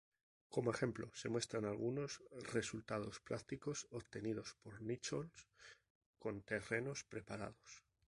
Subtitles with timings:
[0.49, 5.31] Como ejemplo se muestran algunos resultados prácticos obtenidos por Nichols
[6.17, 7.83] con terrenos preparados.